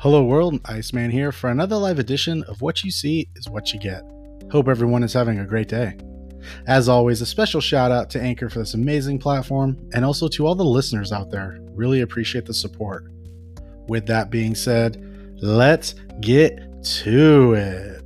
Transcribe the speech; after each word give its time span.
Hello, 0.00 0.22
world. 0.22 0.60
Iceman 0.64 1.10
here 1.10 1.32
for 1.32 1.50
another 1.50 1.74
live 1.74 1.98
edition 1.98 2.44
of 2.44 2.62
What 2.62 2.84
You 2.84 2.90
See 2.92 3.28
is 3.34 3.48
What 3.48 3.72
You 3.72 3.80
Get. 3.80 4.04
Hope 4.52 4.68
everyone 4.68 5.02
is 5.02 5.12
having 5.12 5.40
a 5.40 5.44
great 5.44 5.66
day. 5.66 5.96
As 6.68 6.88
always, 6.88 7.20
a 7.20 7.26
special 7.26 7.60
shout 7.60 7.90
out 7.90 8.08
to 8.10 8.22
Anchor 8.22 8.48
for 8.48 8.60
this 8.60 8.74
amazing 8.74 9.18
platform 9.18 9.76
and 9.94 10.04
also 10.04 10.28
to 10.28 10.46
all 10.46 10.54
the 10.54 10.62
listeners 10.62 11.10
out 11.10 11.32
there. 11.32 11.58
Really 11.72 12.02
appreciate 12.02 12.46
the 12.46 12.54
support. 12.54 13.10
With 13.88 14.06
that 14.06 14.30
being 14.30 14.54
said, 14.54 15.02
let's 15.42 15.96
get 16.20 16.60
to 17.02 17.54
it. 17.54 17.97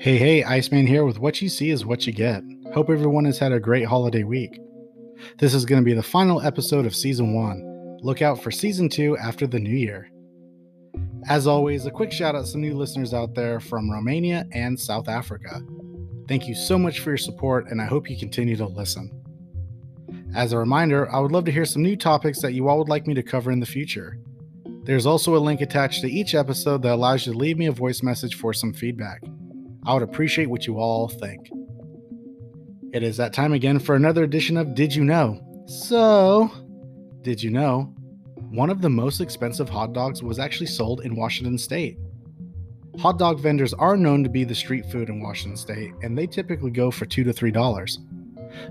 Hey, 0.00 0.16
hey, 0.16 0.42
Iceman 0.42 0.86
here 0.86 1.04
with 1.04 1.18
What 1.18 1.42
You 1.42 1.50
See 1.50 1.68
is 1.68 1.84
What 1.84 2.06
You 2.06 2.14
Get. 2.14 2.42
Hope 2.72 2.88
everyone 2.88 3.26
has 3.26 3.38
had 3.38 3.52
a 3.52 3.60
great 3.60 3.84
holiday 3.84 4.24
week. 4.24 4.58
This 5.36 5.52
is 5.52 5.66
going 5.66 5.82
to 5.82 5.84
be 5.84 5.92
the 5.92 6.02
final 6.02 6.40
episode 6.40 6.86
of 6.86 6.96
Season 6.96 7.34
1. 7.34 7.98
Look 8.00 8.22
out 8.22 8.42
for 8.42 8.50
Season 8.50 8.88
2 8.88 9.18
after 9.18 9.46
the 9.46 9.58
new 9.58 9.76
year. 9.76 10.10
As 11.28 11.46
always, 11.46 11.84
a 11.84 11.90
quick 11.90 12.12
shout 12.12 12.34
out 12.34 12.46
to 12.46 12.50
some 12.50 12.62
new 12.62 12.72
listeners 12.72 13.12
out 13.12 13.34
there 13.34 13.60
from 13.60 13.90
Romania 13.90 14.46
and 14.52 14.80
South 14.80 15.06
Africa. 15.06 15.60
Thank 16.28 16.48
you 16.48 16.54
so 16.54 16.78
much 16.78 17.00
for 17.00 17.10
your 17.10 17.18
support, 17.18 17.70
and 17.70 17.78
I 17.78 17.84
hope 17.84 18.08
you 18.08 18.18
continue 18.18 18.56
to 18.56 18.66
listen. 18.66 19.10
As 20.34 20.54
a 20.54 20.58
reminder, 20.58 21.14
I 21.14 21.18
would 21.18 21.32
love 21.32 21.44
to 21.44 21.52
hear 21.52 21.66
some 21.66 21.82
new 21.82 21.94
topics 21.94 22.40
that 22.40 22.54
you 22.54 22.70
all 22.70 22.78
would 22.78 22.88
like 22.88 23.06
me 23.06 23.12
to 23.12 23.22
cover 23.22 23.50
in 23.50 23.60
the 23.60 23.66
future. 23.66 24.16
There's 24.84 25.04
also 25.04 25.36
a 25.36 25.44
link 25.44 25.60
attached 25.60 26.00
to 26.00 26.10
each 26.10 26.34
episode 26.34 26.80
that 26.84 26.94
allows 26.94 27.26
you 27.26 27.34
to 27.34 27.38
leave 27.38 27.58
me 27.58 27.66
a 27.66 27.72
voice 27.72 28.02
message 28.02 28.36
for 28.36 28.54
some 28.54 28.72
feedback. 28.72 29.20
I 29.86 29.94
would 29.94 30.02
appreciate 30.02 30.48
what 30.48 30.66
you 30.66 30.78
all 30.78 31.08
think. 31.08 31.50
It 32.92 33.02
is 33.02 33.16
that 33.18 33.32
time 33.32 33.52
again 33.52 33.78
for 33.78 33.94
another 33.94 34.24
edition 34.24 34.56
of 34.56 34.74
Did 34.74 34.94
You 34.94 35.04
Know? 35.04 35.40
So, 35.66 36.50
did 37.22 37.42
you 37.42 37.50
know 37.50 37.94
one 38.50 38.70
of 38.70 38.82
the 38.82 38.90
most 38.90 39.20
expensive 39.20 39.68
hot 39.68 39.92
dogs 39.92 40.22
was 40.22 40.40
actually 40.40 40.66
sold 40.66 41.02
in 41.02 41.14
Washington 41.14 41.56
state? 41.56 41.96
Hot 42.98 43.18
dog 43.18 43.38
vendors 43.38 43.72
are 43.74 43.96
known 43.96 44.24
to 44.24 44.28
be 44.28 44.42
the 44.42 44.54
street 44.54 44.84
food 44.90 45.08
in 45.08 45.22
Washington 45.22 45.56
state, 45.56 45.92
and 46.02 46.18
they 46.18 46.26
typically 46.26 46.72
go 46.72 46.90
for 46.90 47.06
2 47.06 47.22
to 47.22 47.32
$3. 47.32 47.98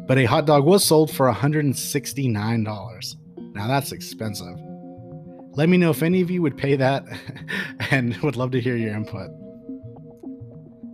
But 0.05 0.17
a 0.17 0.25
hot 0.25 0.45
dog 0.45 0.65
was 0.65 0.83
sold 0.83 1.09
for 1.09 1.31
$169. 1.31 3.15
Now 3.53 3.67
that's 3.67 3.93
expensive. 3.93 4.57
Let 5.53 5.69
me 5.69 5.77
know 5.77 5.89
if 5.89 6.03
any 6.03 6.21
of 6.21 6.29
you 6.29 6.41
would 6.41 6.57
pay 6.57 6.75
that 6.75 7.05
and 7.91 8.17
would 8.17 8.35
love 8.35 8.51
to 8.51 8.61
hear 8.61 8.75
your 8.75 8.93
input. 8.93 9.31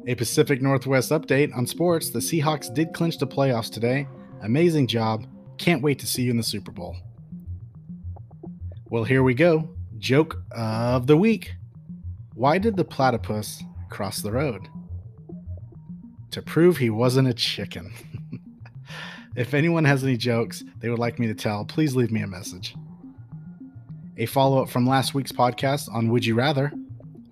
A 0.07 0.13
Pacific 0.13 0.61
Northwest 0.61 1.09
update 1.09 1.55
on 1.57 1.65
sports 1.65 2.11
the 2.11 2.19
Seahawks 2.19 2.71
did 2.71 2.93
clinch 2.93 3.17
the 3.17 3.25
playoffs 3.25 3.71
today. 3.71 4.07
Amazing 4.43 4.85
job. 4.85 5.25
Can't 5.57 5.81
wait 5.81 5.97
to 5.97 6.05
see 6.05 6.21
you 6.21 6.29
in 6.29 6.37
the 6.37 6.43
Super 6.43 6.71
Bowl. 6.71 6.95
Well, 8.85 9.03
here 9.03 9.23
we 9.23 9.33
go. 9.33 9.67
Joke 9.97 10.37
of 10.51 11.07
the 11.07 11.17
week. 11.17 11.55
Why 12.35 12.59
did 12.59 12.77
the 12.77 12.85
platypus 12.85 13.63
cross 13.89 14.21
the 14.21 14.31
road? 14.31 14.67
To 16.31 16.41
prove 16.43 16.77
he 16.77 16.91
wasn't 16.91 17.27
a 17.27 17.33
chicken. 17.33 17.91
if 19.35 19.55
anyone 19.55 19.85
has 19.85 20.03
any 20.03 20.17
jokes 20.17 20.63
they 20.81 20.89
would 20.89 20.99
like 20.99 21.17
me 21.17 21.25
to 21.27 21.33
tell, 21.33 21.65
please 21.65 21.95
leave 21.95 22.11
me 22.11 22.21
a 22.21 22.27
message. 22.27 22.75
A 24.17 24.27
follow 24.27 24.61
up 24.61 24.69
from 24.69 24.85
last 24.85 25.15
week's 25.15 25.31
podcast 25.31 25.91
on 25.91 26.09
Would 26.09 26.27
You 26.27 26.35
Rather 26.35 26.71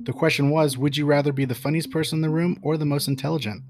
the 0.03 0.13
question 0.13 0.49
was 0.49 0.77
Would 0.77 0.97
you 0.97 1.05
rather 1.05 1.31
be 1.31 1.45
the 1.45 1.55
funniest 1.55 1.91
person 1.91 2.17
in 2.17 2.21
the 2.21 2.29
room 2.29 2.59
or 2.61 2.77
the 2.77 2.85
most 2.85 3.07
intelligent? 3.07 3.63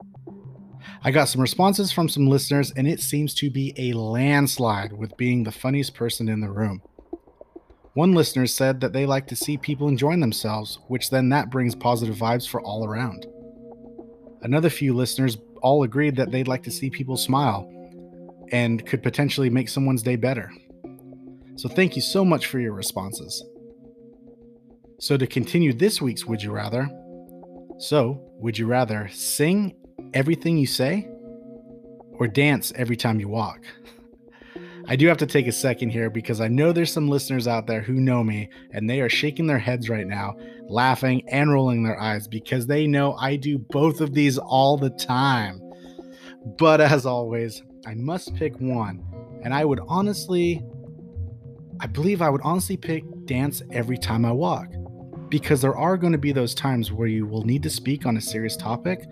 I 1.04 1.12
got 1.12 1.26
some 1.26 1.42
responses 1.42 1.92
from 1.92 2.10
some 2.10 2.28
listeners, 2.28 2.72
and 2.76 2.88
it 2.88 3.02
seems 3.02 3.34
to 3.36 3.50
be 3.50 3.74
a 3.78 3.94
landslide 3.94 4.94
with 4.94 5.18
being 5.18 5.44
the 5.44 5.52
funniest 5.52 5.96
person 5.96 6.30
in 6.30 6.40
the 6.40 6.50
room. 6.50 6.82
One 7.94 8.14
listener 8.14 8.48
said 8.48 8.82
that 8.82 8.94
they 8.94 9.06
like 9.06 9.28
to 9.28 9.36
see 9.36 9.58
people 9.58 9.88
enjoying 9.88 10.20
themselves, 10.20 10.80
which 10.88 11.10
then 11.10 11.30
that 11.30 11.52
brings 11.52 11.76
positive 11.76 12.16
vibes 12.16 12.50
for 12.50 12.62
all 12.62 12.86
around. 12.86 13.28
Another 14.42 14.70
few 14.70 14.94
listeners 14.94 15.38
all 15.62 15.84
agreed 15.84 16.16
that 16.16 16.32
they'd 16.32 16.48
like 16.48 16.64
to 16.64 16.72
see 16.72 16.90
people 16.90 17.18
smile 17.18 17.70
and 18.52 18.86
could 18.86 19.04
potentially 19.04 19.50
make 19.50 19.70
someone's 19.70 20.04
day 20.04 20.16
better. 20.16 20.52
So 21.56 21.70
thank 21.70 21.96
you 21.96 22.02
so 22.02 22.26
much 22.26 22.48
for 22.48 22.60
your 22.60 22.74
responses. 22.74 23.44
So, 25.04 25.18
to 25.18 25.28
continue 25.28 25.74
this 25.74 26.02
week's 26.02 26.24
Would 26.24 26.42
You 26.42 26.54
Rather, 26.54 26.90
so 27.78 28.22
would 28.38 28.58
you 28.58 28.68
rather 28.68 29.10
sing 29.12 29.76
everything 30.14 30.58
you 30.58 30.66
say 30.66 31.10
or 32.14 32.26
dance 32.26 32.72
every 32.78 32.96
time 32.96 33.20
you 33.20 33.28
walk? 33.28 33.66
I 34.88 34.96
do 34.96 35.06
have 35.08 35.18
to 35.18 35.26
take 35.26 35.46
a 35.48 35.52
second 35.52 35.90
here 35.90 36.10
because 36.10 36.40
I 36.40 36.48
know 36.48 36.72
there's 36.72 36.94
some 36.94 37.10
listeners 37.10 37.50
out 37.50 37.68
there 37.68 37.82
who 37.82 37.96
know 37.96 38.24
me 38.24 38.48
and 38.72 38.90
they 38.90 39.02
are 39.02 39.10
shaking 39.10 39.46
their 39.46 39.60
heads 39.60 39.90
right 39.90 40.08
now, 40.08 40.38
laughing 40.70 41.28
and 41.28 41.52
rolling 41.52 41.84
their 41.84 42.00
eyes 42.00 42.26
because 42.26 42.66
they 42.66 42.88
know 42.88 43.16
I 43.16 43.36
do 43.36 43.58
both 43.58 44.00
of 44.00 44.14
these 44.14 44.38
all 44.38 44.78
the 44.78 44.92
time. 44.92 45.60
But 46.58 46.80
as 46.80 47.06
always, 47.06 47.62
I 47.86 47.94
must 47.96 48.36
pick 48.36 48.58
one. 48.58 49.04
And 49.44 49.54
I 49.54 49.66
would 49.66 49.82
honestly, 49.86 50.64
I 51.82 51.88
believe 51.88 52.22
I 52.22 52.30
would 52.30 52.40
honestly 52.46 52.78
pick 52.78 53.04
dance 53.26 53.62
every 53.70 53.98
time 53.98 54.24
I 54.24 54.32
walk 54.32 54.68
because 55.34 55.62
there 55.62 55.76
are 55.76 55.98
going 55.98 56.12
to 56.12 56.20
be 56.20 56.32
those 56.32 56.54
times 56.54 56.92
where 56.92 57.08
you 57.08 57.26
will 57.26 57.44
need 57.44 57.64
to 57.64 57.70
speak 57.70 58.06
on 58.06 58.18
a 58.18 58.22
serious 58.22 58.56
topic 58.56 59.10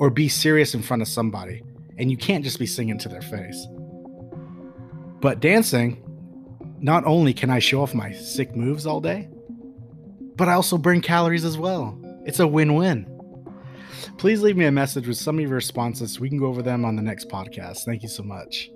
or 0.00 0.10
be 0.10 0.28
serious 0.28 0.74
in 0.74 0.82
front 0.82 1.00
of 1.00 1.06
somebody, 1.06 1.62
and 1.96 2.10
you 2.10 2.16
can't 2.16 2.42
just 2.42 2.58
be 2.58 2.66
singing 2.66 2.98
to 2.98 3.08
their 3.08 3.22
face. 3.22 3.68
But 5.20 5.38
dancing, 5.38 6.02
not 6.80 7.04
only 7.04 7.32
can 7.32 7.50
I 7.50 7.60
show 7.60 7.82
off 7.82 7.94
my 7.94 8.12
sick 8.14 8.56
moves 8.56 8.84
all 8.84 9.00
day, 9.00 9.28
but 10.34 10.48
I 10.48 10.54
also 10.54 10.76
burn 10.76 11.02
calories 11.02 11.44
as 11.44 11.56
well. 11.56 11.96
It's 12.26 12.40
a 12.40 12.46
win 12.48 12.74
win. 12.74 13.06
Please 14.16 14.42
leave 14.42 14.56
me 14.56 14.64
a 14.64 14.72
message 14.72 15.06
with 15.06 15.18
some 15.18 15.36
of 15.36 15.42
your 15.42 15.50
responses 15.50 16.14
so 16.14 16.20
we 16.20 16.28
can 16.28 16.38
go 16.38 16.46
over 16.46 16.62
them 16.62 16.84
on 16.84 16.96
the 16.96 17.02
next 17.02 17.28
podcast. 17.28 17.84
Thank 17.84 18.02
you 18.02 18.08
so 18.08 18.24
much. 18.24 18.70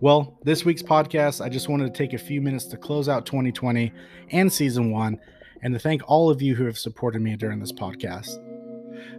Well, 0.00 0.40
this 0.42 0.64
week's 0.64 0.82
podcast, 0.82 1.40
I 1.40 1.48
just 1.48 1.68
wanted 1.68 1.94
to 1.94 1.96
take 1.96 2.14
a 2.14 2.18
few 2.18 2.40
minutes 2.40 2.64
to 2.66 2.76
close 2.76 3.08
out 3.08 3.26
2020 3.26 3.92
and 4.32 4.52
season 4.52 4.90
one 4.90 5.20
and 5.62 5.72
to 5.74 5.80
thank 5.80 6.02
all 6.06 6.30
of 6.30 6.42
you 6.42 6.54
who 6.54 6.64
have 6.66 6.78
supported 6.78 7.22
me 7.22 7.36
during 7.36 7.60
this 7.60 7.72
podcast. 7.72 8.38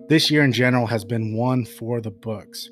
This 0.09 0.29
year 0.29 0.43
in 0.43 0.51
general 0.51 0.85
has 0.87 1.05
been 1.05 1.35
one 1.35 1.65
for 1.65 2.01
the 2.01 2.11
books. 2.11 2.69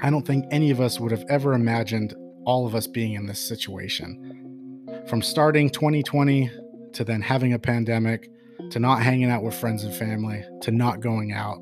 I 0.00 0.10
don't 0.10 0.26
think 0.26 0.44
any 0.50 0.70
of 0.70 0.80
us 0.80 1.00
would 1.00 1.10
have 1.10 1.24
ever 1.28 1.54
imagined 1.54 2.14
all 2.44 2.66
of 2.66 2.74
us 2.74 2.86
being 2.86 3.14
in 3.14 3.26
this 3.26 3.40
situation. 3.40 5.04
From 5.08 5.22
starting 5.22 5.70
2020 5.70 6.50
to 6.92 7.04
then 7.04 7.20
having 7.20 7.54
a 7.54 7.58
pandemic 7.58 8.30
to 8.70 8.78
not 8.78 9.02
hanging 9.02 9.30
out 9.30 9.42
with 9.42 9.54
friends 9.54 9.84
and 9.84 9.94
family 9.94 10.44
to 10.62 10.70
not 10.70 11.00
going 11.00 11.32
out, 11.32 11.58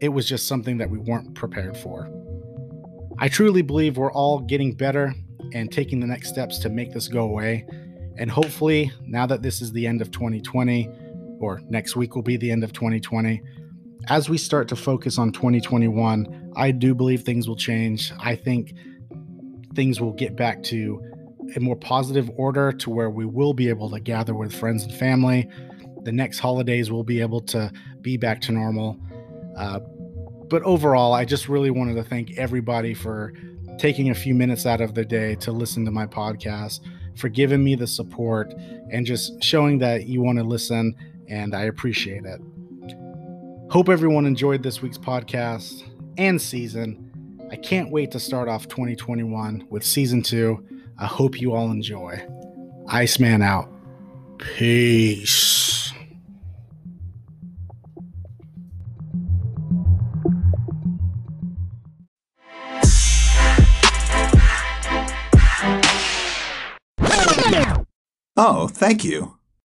it 0.00 0.08
was 0.08 0.28
just 0.28 0.48
something 0.48 0.78
that 0.78 0.90
we 0.90 0.98
weren't 0.98 1.34
prepared 1.34 1.76
for. 1.76 2.10
I 3.18 3.28
truly 3.28 3.62
believe 3.62 3.96
we're 3.96 4.12
all 4.12 4.40
getting 4.40 4.72
better 4.72 5.14
and 5.52 5.70
taking 5.70 6.00
the 6.00 6.06
next 6.06 6.28
steps 6.28 6.58
to 6.58 6.68
make 6.68 6.92
this 6.92 7.06
go 7.06 7.20
away 7.20 7.66
and 8.16 8.30
hopefully, 8.30 8.92
now 9.02 9.26
that 9.26 9.42
this 9.42 9.60
is 9.60 9.72
the 9.72 9.86
end 9.86 10.00
of 10.00 10.10
2020, 10.10 10.88
or 11.40 11.60
next 11.68 11.96
week 11.96 12.14
will 12.14 12.22
be 12.22 12.36
the 12.36 12.50
end 12.50 12.64
of 12.64 12.72
2020, 12.72 13.42
as 14.08 14.28
we 14.28 14.38
start 14.38 14.68
to 14.68 14.76
focus 14.76 15.18
on 15.18 15.32
2021, 15.32 16.52
I 16.56 16.70
do 16.70 16.94
believe 16.94 17.22
things 17.22 17.48
will 17.48 17.56
change. 17.56 18.12
I 18.20 18.36
think 18.36 18.74
things 19.74 20.00
will 20.00 20.12
get 20.12 20.36
back 20.36 20.62
to 20.64 21.02
a 21.56 21.60
more 21.60 21.76
positive 21.76 22.30
order 22.36 22.72
to 22.72 22.90
where 22.90 23.10
we 23.10 23.24
will 23.24 23.54
be 23.54 23.68
able 23.68 23.90
to 23.90 24.00
gather 24.00 24.34
with 24.34 24.54
friends 24.54 24.84
and 24.84 24.94
family. 24.94 25.48
The 26.02 26.12
next 26.12 26.38
holidays 26.38 26.90
will 26.90 27.04
be 27.04 27.20
able 27.20 27.40
to 27.42 27.72
be 28.00 28.16
back 28.16 28.40
to 28.42 28.52
normal. 28.52 28.98
Uh, 29.56 29.80
but 30.48 30.62
overall, 30.62 31.14
I 31.14 31.24
just 31.24 31.48
really 31.48 31.70
wanted 31.70 31.94
to 31.94 32.04
thank 32.04 32.36
everybody 32.36 32.94
for 32.94 33.32
taking 33.78 34.10
a 34.10 34.14
few 34.14 34.34
minutes 34.34 34.66
out 34.66 34.80
of 34.80 34.94
their 34.94 35.04
day 35.04 35.34
to 35.36 35.50
listen 35.50 35.84
to 35.84 35.90
my 35.90 36.06
podcast 36.06 36.80
for 37.16 37.28
giving 37.28 37.62
me 37.62 37.74
the 37.74 37.86
support 37.86 38.52
and 38.90 39.06
just 39.06 39.42
showing 39.42 39.78
that 39.78 40.06
you 40.06 40.22
want 40.22 40.38
to 40.38 40.44
listen, 40.44 40.94
and 41.28 41.54
I 41.54 41.64
appreciate 41.64 42.24
it. 42.24 42.40
Hope 43.70 43.88
everyone 43.88 44.26
enjoyed 44.26 44.62
this 44.62 44.82
week's 44.82 44.98
podcast 44.98 45.82
and 46.16 46.40
season. 46.40 47.10
I 47.50 47.56
can't 47.56 47.90
wait 47.90 48.10
to 48.12 48.20
start 48.20 48.48
off 48.48 48.68
2021 48.68 49.66
with 49.70 49.84
season 49.84 50.22
two. 50.22 50.64
I 50.98 51.06
hope 51.06 51.40
you 51.40 51.54
all 51.54 51.70
enjoy. 51.70 52.22
Iceman 52.88 53.42
out. 53.42 53.70
Peace. 54.38 55.53
Oh, 68.36 68.68
thank 68.68 69.04
you. 69.04 69.38